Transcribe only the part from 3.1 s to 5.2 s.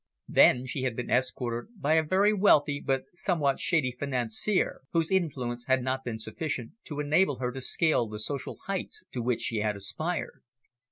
somewhat shady financier, whose